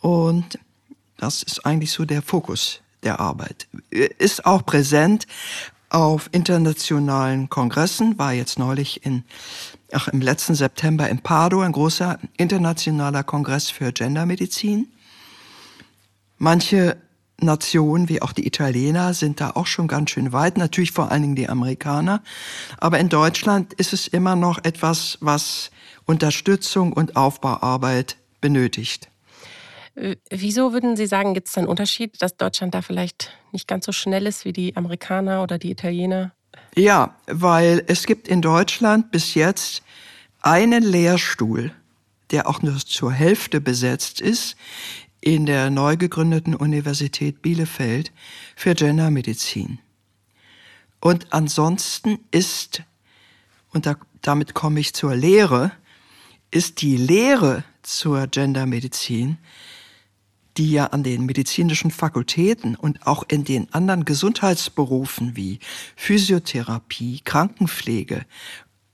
[0.00, 0.58] und
[1.16, 3.68] das ist eigentlich so der Fokus der Arbeit.
[3.90, 5.26] Ist auch präsent
[5.90, 9.24] auf internationalen Kongressen, war jetzt neulich in
[9.92, 14.88] ach, im letzten September in Padua, ein großer internationaler Kongress für Gendermedizin.
[16.38, 16.96] Manche
[17.42, 21.22] Nationen, wie auch die Italiener, sind da auch schon ganz schön weit, natürlich vor allen
[21.22, 22.22] Dingen die Amerikaner.
[22.78, 25.70] Aber in Deutschland ist es immer noch etwas, was
[26.06, 29.08] Unterstützung und Aufbauarbeit benötigt.
[30.30, 33.92] Wieso würden Sie sagen, gibt es einen Unterschied, dass Deutschland da vielleicht nicht ganz so
[33.92, 36.32] schnell ist wie die Amerikaner oder die Italiener?
[36.74, 39.82] Ja, weil es gibt in Deutschland bis jetzt
[40.40, 41.72] einen Lehrstuhl,
[42.30, 44.56] der auch nur zur Hälfte besetzt ist,
[45.20, 48.12] in der neu gegründeten Universität Bielefeld
[48.56, 49.78] für Gendermedizin.
[51.00, 52.82] Und ansonsten ist,
[53.70, 55.72] und da, damit komme ich zur Lehre,
[56.50, 59.38] ist die Lehre zur Gendermedizin,
[60.56, 65.60] die ja an den medizinischen Fakultäten und auch in den anderen Gesundheitsberufen wie
[65.96, 68.26] Physiotherapie, Krankenpflege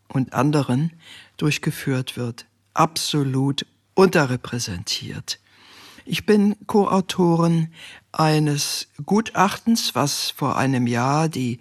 [0.08, 0.92] und anderen
[1.38, 5.40] durchgeführt wird, absolut unterrepräsentiert.
[6.08, 7.66] Ich bin Co-Autorin
[8.12, 11.58] eines Gutachtens, was vor einem Jahr die,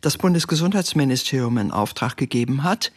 [0.00, 2.90] das Bundesgesundheitsministerium in Auftrag gegeben hat.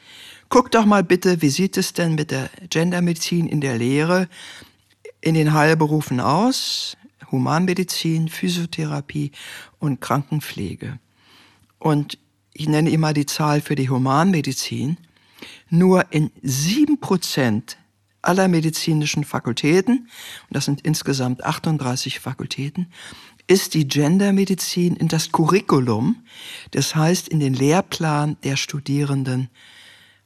[0.47, 4.29] Guck doch mal bitte, wie sieht es denn mit der Gendermedizin in der Lehre
[5.19, 6.95] in den Heilberufen aus?
[7.29, 9.31] Humanmedizin, Physiotherapie
[9.79, 10.99] und Krankenpflege.
[11.77, 12.17] Und
[12.53, 14.95] ich nenne immer die Zahl für die Humanmedizin.
[15.69, 17.77] Nur in sieben Prozent
[18.27, 20.09] aller medizinischen Fakultäten,
[20.47, 22.87] und das sind insgesamt 38 Fakultäten,
[23.47, 26.23] ist die Gendermedizin in das Curriculum,
[26.71, 29.49] das heißt in den Lehrplan der Studierenden,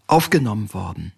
[0.08, 1.14] aufgenommen worden.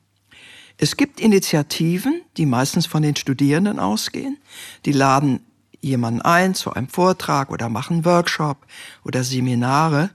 [0.77, 4.37] Es gibt Initiativen, die meistens von den Studierenden ausgehen.
[4.85, 5.41] Die laden
[5.79, 8.65] jemanden ein zu einem Vortrag oder machen Workshop
[9.03, 10.09] oder Seminare.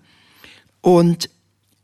[0.80, 1.30] Und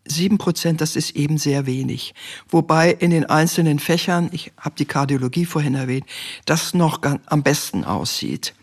[0.04, 2.14] Sieben Prozent, das ist eben sehr wenig.
[2.48, 6.06] Wobei in den einzelnen Fächern, ich habe die Kardiologie vorhin erwähnt,
[6.44, 8.54] das noch am besten aussieht.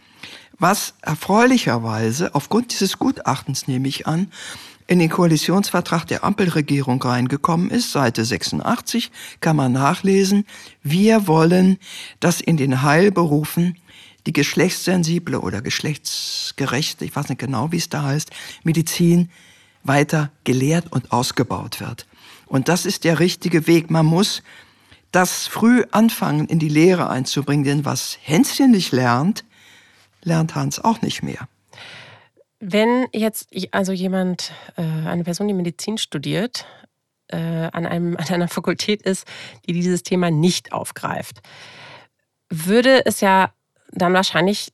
[0.58, 4.30] Was erfreulicherweise, aufgrund dieses Gutachtens nehme ich an,
[4.88, 10.46] in den Koalitionsvertrag der Ampelregierung reingekommen ist, Seite 86, kann man nachlesen,
[10.84, 11.78] wir wollen,
[12.20, 13.78] dass in den Heilberufen
[14.26, 18.32] die geschlechtssensible oder geschlechtsgerechte, ich weiß nicht genau, wie es da heißt,
[18.64, 19.30] Medizin
[19.90, 22.06] weiter gelehrt und ausgebaut wird.
[22.46, 23.92] Und das ist der richtige Weg.
[23.92, 24.42] Man muss
[25.12, 29.44] das früh anfangen, in die Lehre einzubringen, denn was Hänschen nicht lernt,
[30.24, 31.50] lernt Hans auch nicht mehr.
[32.60, 36.66] Wenn jetzt also jemand, äh, eine Person, die Medizin studiert,
[37.28, 39.26] äh, an, einem, an einer Fakultät ist,
[39.68, 41.42] die dieses Thema nicht aufgreift,
[42.50, 43.52] würde es ja
[43.92, 44.72] dann wahrscheinlich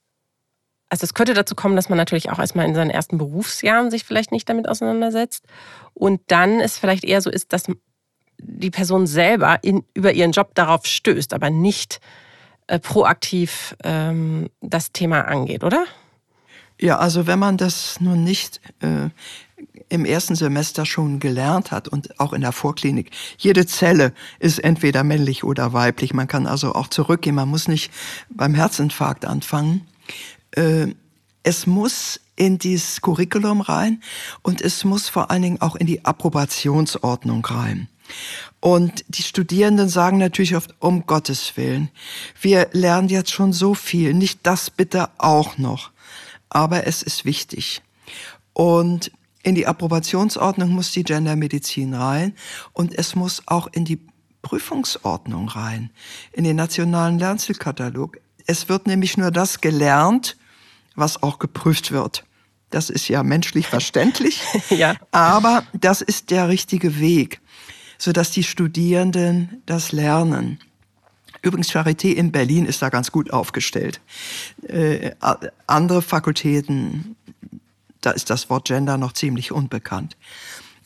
[0.90, 4.04] also es könnte dazu kommen, dass man natürlich auch erstmal in seinen ersten Berufsjahren sich
[4.04, 5.46] vielleicht nicht damit auseinandersetzt
[5.94, 7.64] und dann es vielleicht eher so ist, dass
[8.38, 12.00] die Person selber in, über ihren Job darauf stößt, aber nicht
[12.68, 15.86] äh, proaktiv ähm, das Thema angeht, oder?
[16.80, 19.10] Ja, also wenn man das nun nicht äh,
[19.90, 23.12] im ersten Semester schon gelernt hat und auch in der Vorklinik.
[23.38, 26.14] Jede Zelle ist entweder männlich oder weiblich.
[26.14, 27.36] Man kann also auch zurückgehen.
[27.36, 27.92] Man muss nicht
[28.30, 29.88] beim Herzinfarkt anfangen.
[30.56, 30.88] Äh,
[31.44, 34.02] es muss in dieses Curriculum rein
[34.42, 37.88] und es muss vor allen Dingen auch in die Approbationsordnung rein.
[38.60, 41.90] Und die Studierenden sagen natürlich oft, um Gottes Willen,
[42.42, 45.92] wir lernen jetzt schon so viel, nicht das bitte auch noch.
[46.50, 47.82] Aber es ist wichtig.
[48.54, 49.12] Und
[49.44, 52.34] in die Approbationsordnung muss die Gendermedizin rein
[52.74, 54.00] und es muss auch in die
[54.42, 55.92] Prüfungsordnung rein,
[56.32, 58.18] in den nationalen Lernzielkatalog.
[58.48, 60.38] Es wird nämlich nur das gelernt,
[60.96, 62.26] was auch geprüft wird.
[62.70, 64.96] Das ist ja menschlich verständlich, ja.
[65.12, 67.40] aber das ist der richtige Weg,
[67.98, 70.60] sodass die Studierenden das lernen.
[71.42, 74.02] Übrigens, Charité in Berlin ist da ganz gut aufgestellt.
[74.68, 75.12] Äh,
[75.68, 77.16] andere Fakultäten,
[78.02, 80.18] da ist das Wort Gender noch ziemlich unbekannt.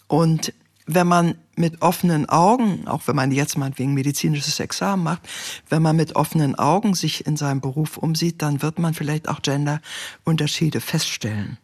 [0.07, 0.53] Und
[0.91, 5.21] wenn man mit offenen Augen, auch wenn man jetzt mal wegen medizinisches Examen macht,
[5.69, 9.43] wenn man mit offenen Augen sich in seinem Beruf umsieht, dann wird man vielleicht auch
[9.43, 11.59] Genderunterschiede feststellen.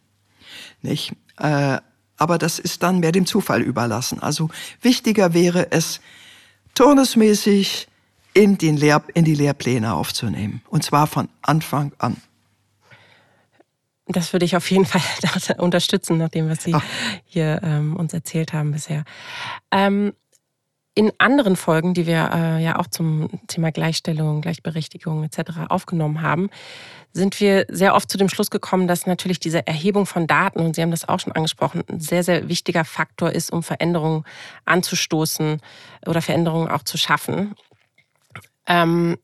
[0.80, 1.12] Nicht?
[1.38, 1.78] Äh,
[2.16, 4.20] aber das ist dann mehr dem Zufall überlassen.
[4.20, 4.48] Also
[4.80, 6.00] wichtiger wäre es,
[6.74, 7.88] turnusmäßig
[8.32, 10.62] in, den Lehr in die Lehrpläne aufzunehmen.
[10.68, 12.16] Und zwar von Anfang an.
[14.08, 15.02] Das würde ich auf jeden Fall
[15.58, 16.84] unterstützen, nach dem, was Sie Ach.
[17.24, 19.04] hier ähm, uns erzählt haben bisher.
[19.70, 20.12] Ähm,
[20.98, 25.68] in anderen Folgen, die wir äh, ja auch zum Thema Gleichstellung, Gleichberechtigung etc.
[25.68, 26.48] aufgenommen haben,
[27.12, 30.74] sind wir sehr oft zu dem Schluss gekommen, dass natürlich diese Erhebung von Daten, und
[30.74, 34.24] Sie haben das auch schon angesprochen, ein sehr, sehr wichtiger Faktor ist, um Veränderungen
[34.64, 35.60] anzustoßen
[36.06, 37.54] oder Veränderungen auch zu schaffen.
[38.66, 39.18] Ähm,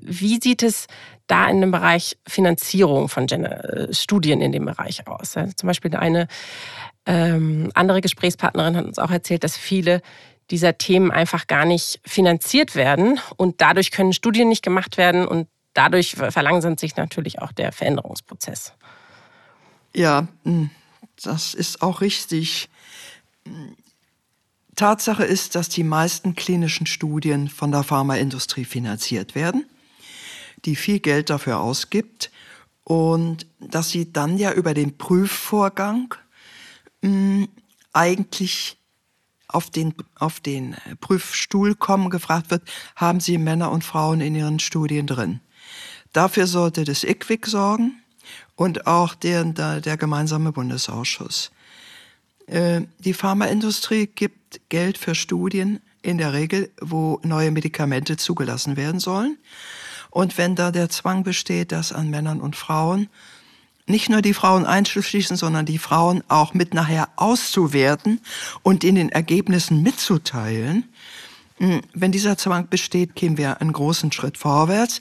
[0.00, 0.86] wie sieht es
[1.26, 5.32] da in dem Bereich Finanzierung von Gender, äh, Studien in dem Bereich aus?
[5.32, 6.28] zum Beispiel eine
[7.06, 10.02] ähm, andere Gesprächspartnerin hat uns auch erzählt, dass viele
[10.50, 15.48] dieser Themen einfach gar nicht finanziert werden und dadurch können Studien nicht gemacht werden und
[15.74, 18.74] dadurch verlangsamt sich natürlich auch der Veränderungsprozess.
[19.94, 20.70] Ja, hm,
[21.22, 22.68] das ist auch richtig.
[24.76, 29.66] Tatsache ist, dass die meisten klinischen Studien von der Pharmaindustrie finanziert werden,
[30.64, 32.30] die viel Geld dafür ausgibt
[32.84, 36.14] und dass sie dann ja über den Prüfvorgang
[37.02, 37.48] mh, hm,
[37.92, 38.78] eigentlich
[39.48, 42.62] auf den, auf den Prüfstuhl kommen, gefragt wird,
[42.96, 45.40] haben Sie Männer und Frauen in Ihren Studien drin?
[46.12, 48.02] Dafür sollte das IQWIC sorgen
[48.56, 51.50] und auch der, der, der gemeinsame Bundesausschuss.
[52.46, 59.00] Äh, die Pharmaindustrie gibt Geld für Studien in der Regel, wo neue Medikamente zugelassen werden
[59.00, 59.38] sollen.
[60.12, 63.08] Und wenn da der Zwang besteht, dass an Männern und Frauen
[63.86, 68.20] nicht nur die Frauen einzuschließen, sondern die Frauen auch mit nachher auszuwerten
[68.62, 70.84] und in den Ergebnissen mitzuteilen.
[71.56, 75.00] Hm, wenn dieser Zwang besteht, kämen wir einen großen Schritt vorwärts,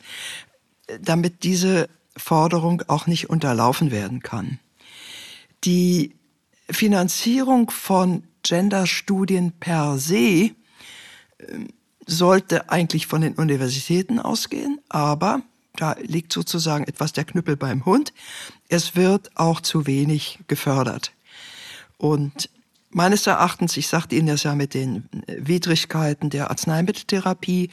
[1.01, 4.59] damit diese Forderung auch nicht unterlaufen werden kann.
[5.65, 6.15] Die
[6.69, 10.51] Finanzierung von Genderstudien per se
[11.39, 11.67] ähm,
[12.11, 15.41] sollte eigentlich von den Universitäten ausgehen, aber
[15.75, 18.13] da liegt sozusagen etwas der Knüppel beim Hund.
[18.67, 21.13] Es wird auch zu wenig gefördert.
[21.97, 22.49] Und
[22.89, 27.69] meines Erachtens, ich sagte Ihnen das ja mit den Widrigkeiten der Arzneimitteltherapie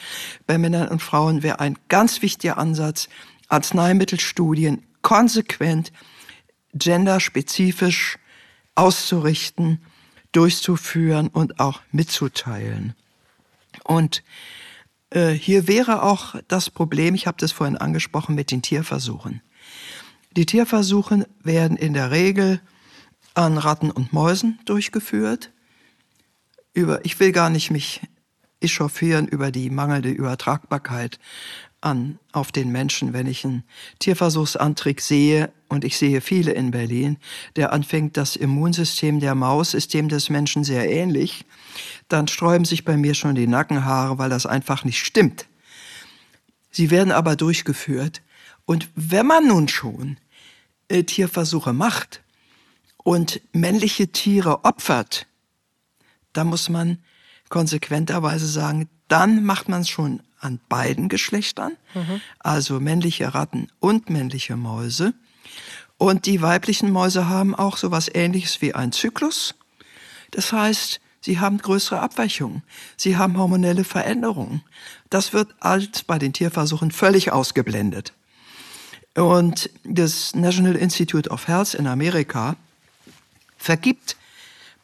[0.46, 3.08] bei Männern und Frauen, wäre ein ganz wichtiger Ansatz,
[3.48, 5.92] Arzneimittelstudien konsequent
[6.74, 8.18] genderspezifisch
[8.74, 9.82] auszurichten,
[10.32, 12.94] durchzuführen und auch mitzuteilen.
[13.88, 14.22] Und
[15.10, 19.40] äh, hier wäre auch das Problem, ich habe das vorhin angesprochen, mit den Tierversuchen.
[20.36, 22.60] Die Tierversuche werden in der Regel
[23.32, 25.50] an Ratten und Mäusen durchgeführt.
[26.74, 28.02] Über, ich will gar nicht mich
[28.60, 31.18] echauffieren über die mangelnde Übertragbarkeit
[31.80, 33.64] an auf den Menschen, wenn ich einen
[33.98, 37.18] Tierversuchsantrieb sehe, und ich sehe viele in Berlin,
[37.56, 41.44] der anfängt, das Immunsystem der Maus ist dem des Menschen sehr ähnlich,
[42.08, 45.46] dann sträuben sich bei mir schon die Nackenhaare, weil das einfach nicht stimmt.
[46.70, 48.22] Sie werden aber durchgeführt.
[48.64, 50.16] Und wenn man nun schon
[50.88, 52.22] äh, Tierversuche macht
[52.96, 55.26] und männliche Tiere opfert,
[56.32, 56.98] dann muss man
[57.48, 62.20] konsequenterweise sagen, dann macht man es schon an beiden Geschlechtern, mhm.
[62.38, 65.14] also männliche Ratten und männliche Mäuse.
[65.96, 69.54] Und die weiblichen Mäuse haben auch so was ähnliches wie ein Zyklus.
[70.30, 72.62] Das heißt, sie haben größere Abweichungen.
[72.96, 74.62] Sie haben hormonelle Veränderungen.
[75.10, 78.12] Das wird als bei den Tierversuchen völlig ausgeblendet.
[79.14, 82.56] Und das National Institute of Health in Amerika
[83.56, 84.16] vergibt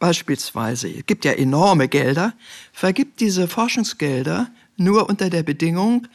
[0.01, 2.35] beispielsweise, gibt ja enorme Gelder,
[2.73, 6.07] vergibt diese Forschungsgelder nur unter der Bedingung,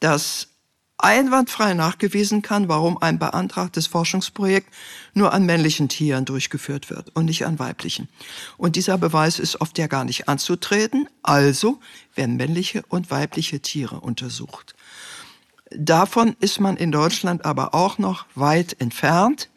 [0.00, 0.48] dass
[1.02, 4.72] einwandfrei nachgewiesen kann, warum ein beantragtes Forschungsprojekt
[5.14, 8.08] nur an männlichen Tieren durchgeführt wird und nicht an weiblichen.
[8.56, 11.80] Und dieser Beweis ist oft ja gar nicht anzutreten, also
[12.14, 14.74] werden männliche und weibliche Tiere untersucht.
[15.70, 19.48] Davon ist man in Deutschland aber auch noch weit entfernt,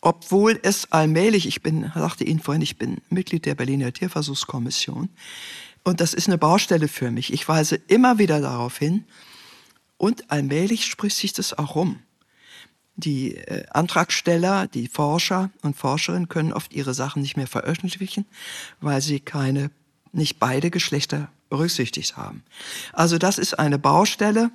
[0.00, 5.08] obwohl es allmählich, ich bin, sagte Ihnen vorhin, ich bin Mitglied der Berliner Tierversuchskommission,
[5.84, 7.32] und das ist eine Baustelle für mich.
[7.32, 9.04] Ich weise immer wieder darauf hin.
[9.96, 12.00] Und allmählich spricht sich das auch rum.
[12.96, 18.24] Die äh, Antragsteller, die Forscher und Forscherinnen können oft ihre Sachen nicht mehr veröffentlichen,
[18.80, 19.70] weil sie keine,
[20.12, 22.44] nicht beide Geschlechter berücksichtigt haben.
[22.92, 24.50] Also das ist eine Baustelle,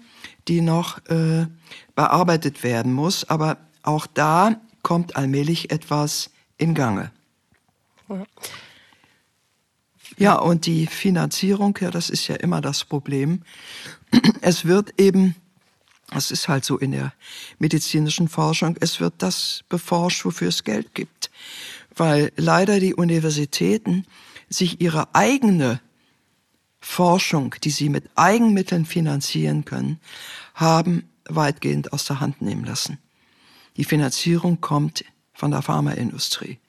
[0.48, 1.48] die noch äh,
[1.96, 3.30] bearbeitet werden muss.
[3.30, 7.12] Aber auch da kommt allmählich etwas in Gange.
[8.08, 8.26] Ja.
[10.20, 13.42] Ja, und die Finanzierung, ja, das ist ja immer das Problem.
[14.42, 15.34] Es wird eben,
[16.10, 17.14] das ist halt so in der
[17.58, 21.32] medizinischen Forschung, es wird das beforscht, wofür es Geld gibt.
[21.96, 24.06] Weil leider die Universitäten
[24.50, 25.80] sich ihre eigene
[26.82, 30.02] Forschung, die sie mit Eigenmitteln finanzieren können,
[30.54, 32.98] haben weitgehend aus der Hand nehmen lassen.
[33.78, 36.60] Die Finanzierung kommt von der Pharmaindustrie.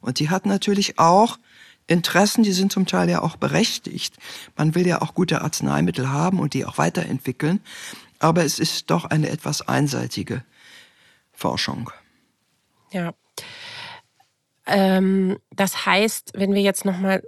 [0.00, 1.38] Und die hat natürlich auch
[1.86, 4.16] Interessen, die sind zum Teil ja auch berechtigt.
[4.56, 7.60] Man will ja auch gute Arzneimittel haben und die auch weiterentwickeln.
[8.18, 10.42] Aber es ist doch eine etwas einseitige
[11.32, 11.90] Forschung.
[12.90, 13.12] Ja.
[14.66, 17.22] Ähm, das heißt, wenn wir jetzt nochmal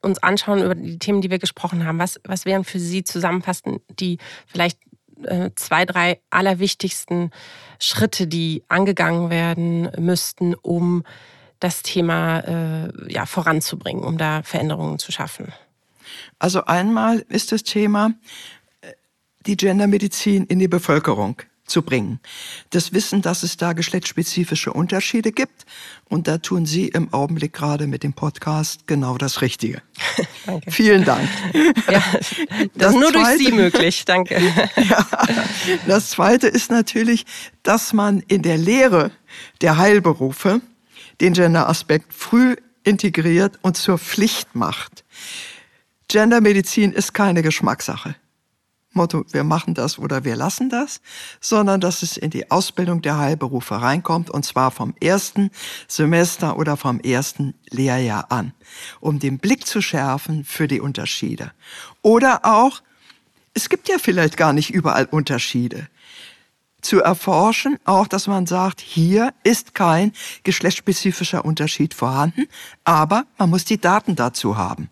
[0.00, 3.80] uns anschauen über die Themen, die wir gesprochen haben, was, was wären für Sie zusammenfassend
[4.00, 4.78] die vielleicht
[5.24, 7.30] äh, zwei, drei allerwichtigsten
[7.78, 11.04] Schritte, die angegangen werden müssten, um
[11.62, 15.52] das Thema äh, ja, voranzubringen, um da Veränderungen zu schaffen?
[16.38, 18.14] Also einmal ist das Thema,
[18.80, 18.92] äh,
[19.46, 22.18] die Gendermedizin in die Bevölkerung zu bringen.
[22.70, 25.64] Das Wissen, dass es da geschlechtsspezifische Unterschiede gibt.
[26.08, 29.80] Und da tun Sie im Augenblick gerade mit dem Podcast genau das Richtige.
[30.46, 30.70] Danke.
[30.70, 31.28] Vielen Dank.
[31.88, 32.34] Ja, das,
[32.74, 34.04] das ist nur Zweite, durch Sie möglich.
[34.04, 34.40] Danke.
[34.76, 35.06] Ja,
[35.86, 37.24] das Zweite ist natürlich,
[37.62, 39.12] dass man in der Lehre
[39.60, 40.60] der Heilberufe
[41.22, 45.04] den Gender-Aspekt früh integriert und zur Pflicht macht.
[46.08, 48.16] Gendermedizin ist keine Geschmackssache.
[48.94, 51.00] Motto, wir machen das oder wir lassen das,
[51.40, 55.50] sondern dass es in die Ausbildung der Heilberufe reinkommt und zwar vom ersten
[55.88, 58.52] Semester oder vom ersten Lehrjahr an,
[59.00, 61.52] um den Blick zu schärfen für die Unterschiede.
[62.02, 62.82] Oder auch,
[63.54, 65.88] es gibt ja vielleicht gar nicht überall Unterschiede.
[66.82, 70.12] Zu erforschen, auch dass man sagt, hier ist kein
[70.42, 72.46] geschlechtsspezifischer Unterschied vorhanden,
[72.84, 74.90] aber man muss die Daten dazu haben.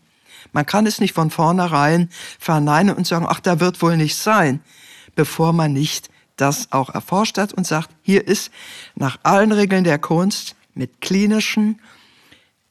[0.53, 4.61] Man kann es nicht von vornherein verneinen und sagen, ach, da wird wohl nichts sein,
[5.15, 8.51] bevor man nicht das auch erforscht hat und sagt, hier ist
[8.95, 11.81] nach allen Regeln der Kunst mit klinischen,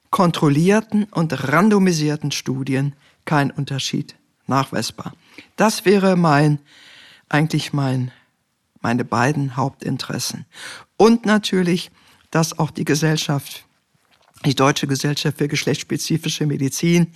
[0.10, 2.94] kontrollierten und randomisierten Studien
[3.26, 4.16] kein Unterschied
[4.48, 5.14] nachweisbar.
[5.56, 6.60] Das wäre mein,
[7.30, 8.12] eigentlich mein,
[8.82, 10.46] meine beiden Hauptinteressen.
[10.98, 11.92] Und natürlich,
[12.32, 13.66] dass auch die Gesellschaft
[14.46, 17.14] die Deutsche Gesellschaft für geschlechtsspezifische Medizin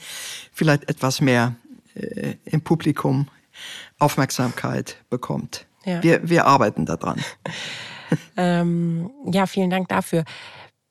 [0.52, 1.56] vielleicht etwas mehr
[1.96, 3.28] äh, im Publikum
[4.00, 5.66] Aufmerksamkeit bekommt.
[5.86, 6.02] Ja.
[6.04, 7.22] Wir, wir arbeiten daran.
[8.38, 10.24] ähm, ja, vielen Dank dafür.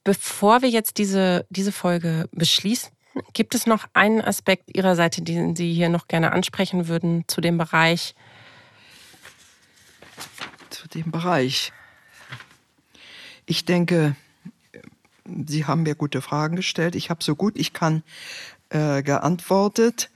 [0.04, 2.90] Bevor wir jetzt diese, diese Folge beschließen,
[3.34, 7.40] gibt es noch einen Aspekt Ihrer Seite, den Sie hier noch gerne ansprechen würden zu
[7.40, 8.14] dem Bereich?
[10.95, 11.72] Dem Bereich.
[13.47, 14.14] Ich denke,
[15.47, 16.95] Sie haben mir gute Fragen gestellt.
[16.95, 18.03] Ich habe so gut ich kann
[18.70, 20.11] äh, geantwortet.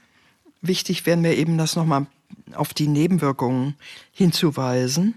[0.61, 2.05] Wichtig wäre mir eben das nochmal
[2.53, 3.75] auf die Nebenwirkungen
[4.11, 5.15] hinzuweisen.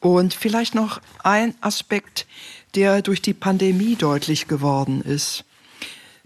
[0.00, 2.26] Und vielleicht noch ein Aspekt,
[2.74, 5.44] der durch die Pandemie deutlich geworden ist.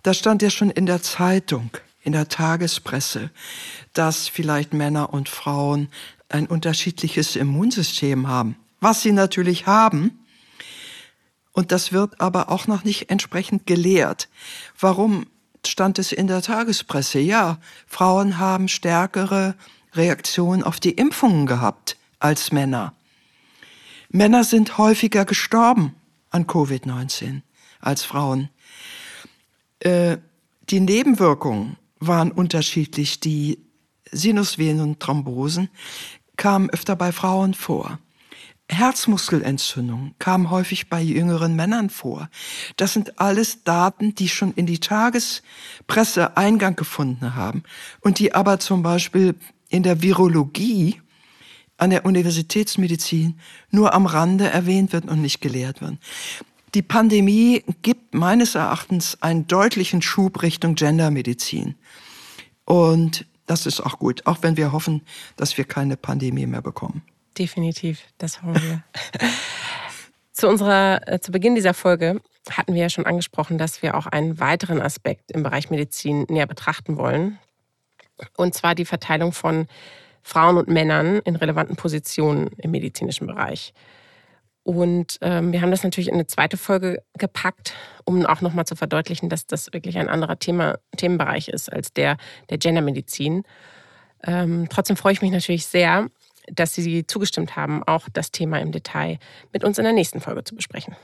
[0.02, 1.70] Da stand ja schon in der Zeitung,
[2.02, 3.30] in der Tagespresse,
[3.94, 5.88] dass vielleicht Männer und Frauen
[6.32, 8.56] ein unterschiedliches Immunsystem haben.
[8.80, 10.18] Was sie natürlich haben,
[11.52, 14.28] und das wird aber auch noch nicht entsprechend gelehrt.
[14.80, 15.26] Warum
[15.66, 17.20] stand es in der Tagespresse?
[17.20, 19.54] Ja, Frauen haben stärkere
[19.92, 22.94] Reaktionen auf die Impfungen gehabt als Männer.
[24.08, 25.94] Männer sind häufiger gestorben
[26.30, 27.42] an Covid-19
[27.80, 28.48] als Frauen.
[29.80, 30.18] Äh,
[30.70, 33.20] die Nebenwirkungen waren unterschiedlich.
[33.20, 33.58] Die
[34.10, 35.68] Sinusvenenthrombosen
[36.42, 38.00] kamen öfter bei Frauen vor.
[38.68, 42.28] Herzmuskelentzündung kam häufig bei jüngeren Männern vor.
[42.76, 47.62] Das sind alles Daten, die schon in die Tagespresse Eingang gefunden haben
[48.00, 49.36] und die aber zum Beispiel
[49.68, 51.00] in der Virologie
[51.76, 53.38] an der Universitätsmedizin
[53.70, 55.98] nur am Rande erwähnt wird und nicht gelehrt wird.
[56.74, 61.76] Die Pandemie gibt meines Erachtens einen deutlichen Schub Richtung Gendermedizin.
[62.64, 65.02] Und das ist auch gut, auch wenn wir hoffen,
[65.36, 67.02] dass wir keine Pandemie mehr bekommen.
[67.38, 68.82] Definitiv, das hoffen wir.
[70.32, 74.06] zu unserer, äh, zu Beginn dieser Folge hatten wir ja schon angesprochen, dass wir auch
[74.06, 77.38] einen weiteren Aspekt im Bereich Medizin näher betrachten wollen.
[78.36, 79.66] Und zwar die Verteilung von
[80.22, 83.74] Frauen und Männern in relevanten Positionen im medizinischen Bereich.
[84.64, 88.76] Und ähm, wir haben das natürlich in eine zweite Folge gepackt, um auch nochmal zu
[88.76, 92.16] verdeutlichen, dass das wirklich ein anderer Thema, Themenbereich ist als der
[92.48, 93.42] der Gendermedizin.
[94.24, 96.08] Ähm, trotzdem freue ich mich natürlich sehr,
[96.46, 99.18] dass Sie zugestimmt haben, auch das Thema im Detail
[99.52, 100.96] mit uns in der nächsten Folge zu besprechen.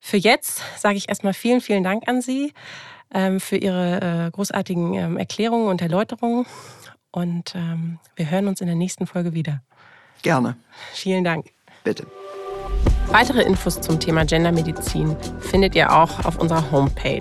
[0.00, 2.52] Für jetzt sage ich erstmal vielen, vielen Dank an Sie
[3.12, 6.46] ähm, für Ihre äh, großartigen ähm, Erklärungen und Erläuterungen.
[7.12, 9.62] Und ähm, wir hören uns in der nächsten Folge wieder.
[10.22, 10.56] Gerne.
[10.92, 11.46] Vielen Dank.
[11.84, 12.06] Bitte.
[13.12, 17.20] Weitere Infos zum Thema Gendermedizin findet ihr auch auf unserer Homepage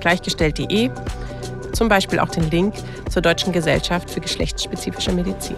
[0.00, 0.90] gleichgestellt.de,
[1.72, 2.74] zum Beispiel auch den Link
[3.08, 5.56] zur Deutschen Gesellschaft für geschlechtsspezifische Medizin.